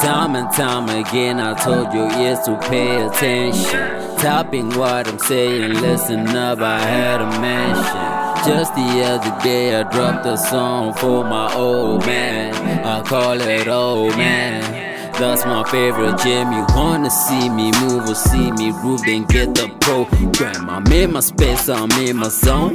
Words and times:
Time 0.00 0.36
and 0.36 0.50
time 0.52 0.88
again, 0.90 1.40
I 1.40 1.54
told 1.54 1.94
your 1.94 2.10
ears 2.12 2.40
to 2.40 2.58
pay 2.68 3.06
attention. 3.06 4.16
Topping 4.18 4.68
what 4.76 5.08
I'm 5.08 5.18
saying, 5.18 5.80
listen 5.80 6.28
up, 6.28 6.60
I 6.60 6.78
had 6.78 7.22
a 7.22 7.40
mention. 7.40 8.19
Just 8.46 8.74
the 8.74 9.02
other 9.04 9.42
day, 9.42 9.78
I 9.78 9.82
dropped 9.82 10.24
a 10.24 10.36
song 10.36 10.94
for 10.94 11.24
my 11.24 11.54
old 11.54 12.06
man. 12.06 12.54
I 12.84 13.02
call 13.02 13.38
it 13.40 13.68
old 13.68 14.16
man. 14.16 15.12
That's 15.12 15.44
my 15.44 15.62
favorite 15.64 16.18
jam. 16.20 16.50
You 16.50 16.64
wanna 16.74 17.10
see 17.10 17.50
me 17.50 17.70
move 17.80 18.08
or 18.08 18.14
see 18.14 18.50
me 18.52 18.72
groove, 18.72 19.02
then 19.04 19.24
get 19.24 19.54
the 19.54 19.68
program. 19.80 20.70
I'm 20.70 20.86
in 20.90 21.12
my 21.12 21.20
space, 21.20 21.68
I'm 21.68 21.90
in 21.92 22.16
my 22.16 22.28
zone, 22.28 22.72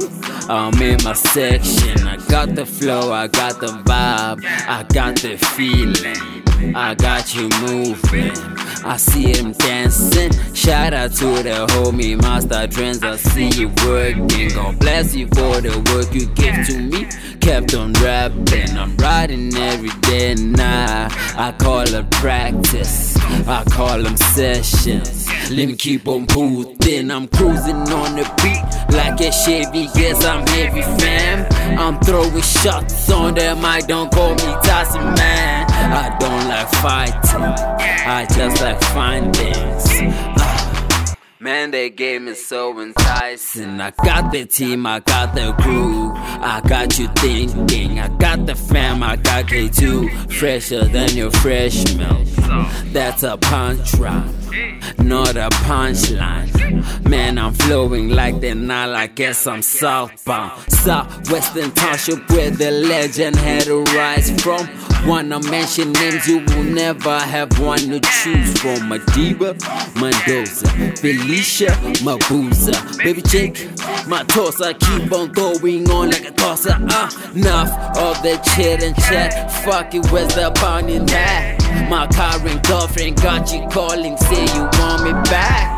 I'm 0.48 0.80
in 0.80 1.02
my 1.02 1.14
section. 1.14 2.06
I 2.06 2.16
got 2.28 2.54
the 2.54 2.64
flow, 2.64 3.12
I 3.12 3.26
got 3.26 3.60
the 3.60 3.66
vibe, 3.66 4.44
I 4.44 4.84
got 4.94 5.16
the 5.16 5.36
feeling. 5.36 6.74
I 6.74 6.94
got 6.94 7.34
you 7.34 7.48
moving. 7.60 8.32
I 8.86 8.98
see 8.98 9.36
him 9.36 9.50
dancing. 9.50 10.30
Shout 10.54 10.94
out 10.94 11.10
to 11.14 11.42
the 11.42 11.66
homie 11.70 12.16
Master 12.22 12.68
Trends. 12.68 13.02
I 13.02 13.16
see 13.16 13.48
you 13.48 13.68
working. 13.84 14.50
God 14.50 14.78
bless 14.78 15.12
you 15.12 15.26
for 15.26 15.60
the 15.60 15.74
work 15.92 16.14
you 16.14 16.26
give 16.36 16.64
to 16.68 16.78
me. 16.78 17.08
Kept 17.40 17.74
on 17.74 17.92
rapping. 17.94 18.78
I'm 18.78 18.96
riding 18.98 19.52
every 19.56 19.90
day 20.02 20.36
night. 20.36 21.10
I 21.36 21.52
call 21.58 21.82
it 21.82 22.10
practice. 22.12 23.16
I 23.48 23.64
call 23.64 24.00
them 24.00 24.16
sessions. 24.16 25.28
Let 25.50 25.66
me 25.66 25.74
keep 25.74 26.06
on 26.06 26.26
moving. 26.36 27.10
I'm 27.10 27.26
cruising 27.26 27.90
on 27.90 28.14
the 28.14 28.24
beat 28.40 28.94
like 28.94 29.20
a 29.20 29.32
Chevy. 29.32 29.88
Yes, 29.98 30.24
I'm 30.24 30.46
heavy, 30.46 30.82
fam. 30.82 31.44
I'm 31.76 31.98
throwing 32.02 32.40
shots 32.40 33.10
on 33.10 33.34
them. 33.34 33.64
I 33.64 33.80
don't 33.80 34.12
call 34.12 34.30
me 34.30 34.54
Tyson, 34.62 35.02
man. 35.14 35.65
I 35.88 36.16
don't 36.18 36.48
like 36.48 36.68
fighting. 36.82 37.42
I 38.06 38.26
just 38.34 38.60
like 38.60 38.80
findings. 38.82 39.86
Ah. 40.38 41.14
Man, 41.38 41.70
they 41.70 41.90
game 41.90 42.28
is 42.28 42.44
so 42.44 42.80
enticing. 42.80 43.80
I 43.80 43.92
got 43.92 44.32
the 44.32 44.46
team, 44.46 44.84
I 44.86 45.00
got 45.00 45.34
the 45.34 45.52
crew. 45.60 46.12
I 46.14 46.60
got 46.66 46.98
you 46.98 47.08
thinking. 47.16 48.00
I 48.00 48.08
got 48.08 48.46
the 48.46 48.54
fam, 48.54 49.02
I 49.02 49.16
got 49.16 49.46
K2. 49.46 50.32
Fresher 50.32 50.84
than 50.86 51.10
your 51.10 51.30
fresh 51.30 51.94
milk. 51.94 52.26
That's 52.92 53.22
a 53.22 53.36
punch 53.36 53.94
rhyme, 53.94 54.34
not 54.98 55.36
a 55.36 55.48
punchline. 55.50 57.08
Man, 57.08 57.38
I'm 57.38 57.52
flowing 57.52 58.08
like 58.08 58.40
the 58.40 58.54
Nile. 58.54 58.94
I 58.94 59.06
guess 59.06 59.46
I'm 59.46 59.62
southbound. 59.62 60.52
Southwestern 60.72 61.72
Township, 61.72 62.28
where 62.30 62.50
the 62.50 62.70
legend 62.70 63.36
had 63.36 63.64
to 63.64 63.82
rise 63.84 64.30
from. 64.42 64.68
Wanna 65.06 65.40
mention 65.50 65.92
names, 65.92 66.26
you 66.26 66.38
will 66.38 66.64
never 66.64 67.18
have 67.18 67.58
one 67.60 67.78
to 67.78 68.00
choose 68.00 68.58
from. 68.58 68.88
Madiba, 68.90 69.54
Mandoza, 69.94 70.98
Felicia, 70.98 71.70
Mabuza, 72.02 72.98
Baby 72.98 73.22
Jake, 73.22 73.68
my 74.08 74.22
toss. 74.24 74.60
I 74.60 74.72
keep 74.72 75.12
on 75.12 75.32
going 75.32 75.88
on 75.90 76.10
like 76.10 76.26
a 76.28 76.32
tosser. 76.32 76.76
Uh, 76.78 77.10
enough 77.34 77.70
of 77.98 78.22
the 78.22 78.40
chit 78.54 78.82
and 78.82 78.96
chat. 78.96 79.50
Fuck 79.64 79.94
it, 79.94 80.10
where's 80.10 80.34
the 80.34 80.50
bounty 80.60 80.96
at? 81.14 81.55
My 81.88 82.06
current 82.08 82.66
girlfriend 82.66 83.16
got 83.22 83.52
you 83.52 83.66
calling, 83.68 84.16
say 84.16 84.44
you 84.54 84.62
want 84.78 85.04
me 85.04 85.12
back. 85.30 85.76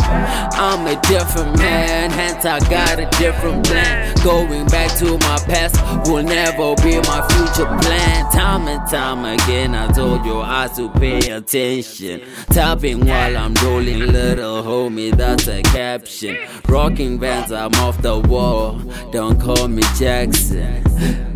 I'm 0.55 0.87
a 0.87 1.01
different 1.03 1.59
man, 1.59 2.11
hence 2.11 2.45
I 2.45 2.59
got 2.71 2.99
a 2.99 3.07
different 3.19 3.67
plan. 3.67 4.15
Going 4.25 4.67
back 4.67 4.97
to 4.99 5.19
my 5.19 5.39
past 5.47 5.77
will 6.09 6.23
never 6.23 6.75
be 6.77 6.97
my 7.03 7.27
future 7.29 7.67
plan. 7.83 8.33
Time 8.33 8.67
and 8.69 8.91
time 8.91 9.25
again, 9.25 9.75
I 9.75 9.93
told 9.93 10.25
your 10.25 10.43
eyes 10.43 10.77
to 10.77 10.89
pay 10.91 11.19
attention. 11.31 12.23
Tapping 12.51 13.07
while 13.07 13.37
I'm 13.37 13.55
rolling, 13.63 14.01
little 14.01 14.63
homie, 14.63 15.15
that's 15.15 15.47
a 15.47 15.63
caption. 15.63 16.39
Rocking 16.69 17.19
bands, 17.19 17.53
I'm 17.53 17.75
off 17.75 18.01
the 18.01 18.19
wall. 18.19 18.79
Don't 19.13 19.41
call 19.41 19.69
me 19.69 19.83
Jackson. 19.99 21.28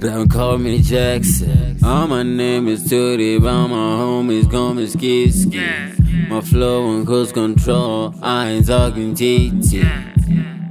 Don't 0.00 0.28
call 0.30 0.58
me 0.58 0.82
Jackson. 0.82 1.78
Oh, 1.82 2.06
my 2.06 2.22
name 2.22 2.68
is 2.68 2.84
Two'Dee, 2.84 3.40
but 3.40 3.68
my 3.68 3.96
homies 3.98 4.50
call 4.50 4.74
me 4.74 4.86
Ski 4.86 5.30
Ski. 5.30 5.58
My 6.28 6.42
flow 6.42 6.94
and 6.94 7.06
cruise 7.06 7.32
control, 7.32 8.14
I 8.20 8.50
ain't 8.50 8.66
talking 8.66 9.14
TT. 9.14 9.84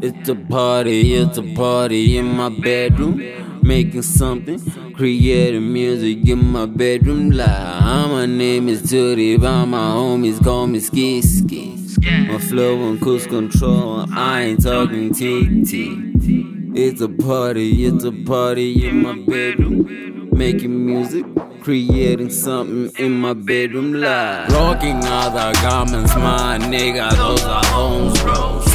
It's 0.02 0.30
a 0.30 0.36
party, 0.36 1.16
it's 1.16 1.40
a 1.40 1.56
party 1.56 2.18
in 2.18 2.26
my 2.26 2.50
bedroom. 2.50 3.20
Making 3.64 4.04
something, 4.04 4.60
creating 4.94 5.74
music 5.74 6.28
in 6.30 6.46
my 6.52 6.68
bedroom. 6.68 7.32
Like, 7.32 7.48
my 7.48 8.28
name 8.28 8.70
is 8.70 8.84
Two'Dee, 8.84 9.42
but 9.42 9.66
my 9.66 9.90
homies 9.96 10.44
call 10.44 10.68
me 10.68 10.80
Ski 10.80 11.22
Ski. 11.24 11.76
My 12.28 12.38
flow 12.38 12.90
and 12.90 13.02
cruise 13.02 13.26
control, 13.26 14.06
I 14.12 14.42
ain't 14.44 14.62
talking 14.62 15.12
TT. 15.14 16.55
It's 16.78 17.00
a 17.00 17.08
party, 17.08 17.86
it's 17.86 18.04
a 18.04 18.12
party 18.12 18.86
in 18.86 19.02
my 19.02 19.14
bedroom. 19.14 20.30
Making 20.34 20.86
music, 20.86 21.26
creating 21.62 22.30
something 22.30 22.92
in 23.02 23.14
my 23.14 23.32
bedroom 23.32 23.94
live. 23.94 24.52
Rocking 24.52 25.00
other 25.06 25.54
garments, 25.62 26.14
my 26.16 26.58
nigga, 26.60 27.16
those 27.16 27.44
are 27.44 27.66
homes 27.68 28.22
bros. 28.22 28.66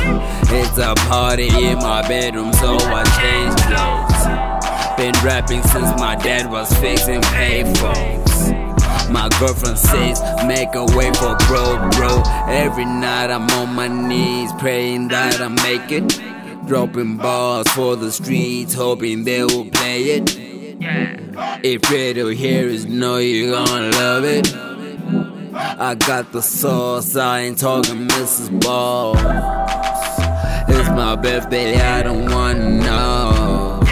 It's 0.51 0.79
a 0.79 0.95
party 1.11 1.49
in 1.49 1.77
my 1.81 2.01
bedroom, 2.09 2.55
so 2.55 2.79
I 2.81 3.05
changed 3.21 3.59
clothes. 3.69 4.97
Been 4.97 5.15
rapping 5.23 5.63
since 5.65 5.91
my 6.01 6.17
dad 6.17 6.51
was 6.51 6.73
fixing 6.79 7.21
payphones. 7.21 9.11
My 9.11 9.29
girlfriend 9.39 9.79
says, 9.79 10.23
make 10.47 10.75
a 10.75 10.87
way 10.97 11.13
for 11.13 11.37
bro, 11.47 11.77
bro. 11.91 12.23
Every 12.49 12.87
night 12.87 13.31
I'm 13.31 13.51
on 13.51 13.75
my 13.75 13.89
knees, 13.89 14.53
praying 14.55 15.09
that 15.09 15.43
I 15.43 15.49
make 15.49 15.93
it. 15.93 16.30
Dropping 16.71 17.17
bars 17.17 17.67
for 17.71 17.97
the 17.97 18.13
streets, 18.13 18.75
hoping 18.75 19.25
they 19.25 19.43
will 19.43 19.69
play 19.71 20.03
it. 20.05 20.37
If 21.65 21.91
radio 21.91 22.29
hearers 22.29 22.87
know 22.87 23.17
you 23.17 23.51
gonna 23.51 23.91
love 23.91 24.23
it. 24.23 24.55
I 25.53 25.97
got 25.97 26.31
the 26.31 26.41
sauce, 26.41 27.17
I 27.17 27.41
ain't 27.41 27.59
talking 27.59 28.07
Mrs. 28.07 28.61
Ball. 28.61 29.17
It's 30.69 30.89
my 30.91 31.17
birthday, 31.17 31.75
I 31.81 32.05
don't 32.05 32.31
wanna 32.31 32.71
know. 32.71 33.81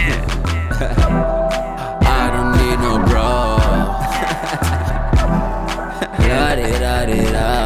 I 2.01 2.31
don't 2.31 2.53
need 2.61 2.79
no 2.79 2.97
bro. 3.09 3.57
La 6.29 6.55
di 6.55 6.71
da 6.79 7.05
di 7.05 7.31
da. 7.33 7.58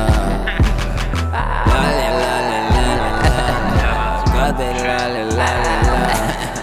The 4.63 4.83
la 4.85 4.99
la 5.07 5.23
la. 5.37 5.51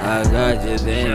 I 0.02 0.24
got 0.24 0.64
you 0.64 0.76
then. 0.78 1.12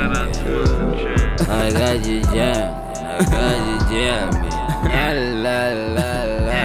I 1.47 1.71
got 1.71 2.05
you 2.05 2.21
jam. 2.21 2.69
I 3.05 3.23
got 3.31 3.57
you 3.67 3.77
jamming. 3.89 4.55
La 4.85 5.05
la 5.43 5.59
la 5.95 6.09
la. 6.47 6.61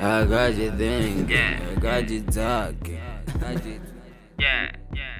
I 0.00 0.24
got 0.24 0.54
you 0.54 0.70
thinking. 0.72 1.36
I 1.36 1.74
got 1.80 2.10
you 2.10 2.22
talking. 2.22 3.00
I 3.00 3.54
got 3.54 3.64
you. 3.64 3.80
Yeah, 4.38 4.70
yeah, 4.92 5.00
yeah. 5.00 5.11